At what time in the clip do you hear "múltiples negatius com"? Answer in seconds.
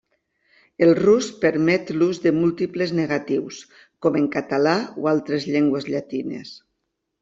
2.39-4.21